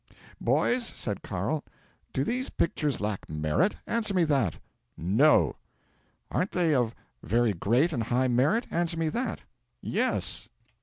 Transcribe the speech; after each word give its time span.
'"Boys," 0.41 0.83
said 0.83 1.21
Carl, 1.21 1.63
"do 2.11 2.23
these 2.23 2.49
pictures 2.49 2.99
lack 2.99 3.29
merit? 3.29 3.75
Answer 3.85 4.15
me 4.15 4.23
that." 4.23 4.55
'"No!" 4.97 5.57
'"Aren't 6.31 6.53
they 6.53 6.73
of 6.73 6.95
very 7.21 7.53
great 7.53 7.93
and 7.93 8.01
high 8.01 8.27
merit? 8.27 8.65
Answer 8.71 8.97
me 8.97 9.09
that." 9.09 9.41
'"Yes." 9.79 10.49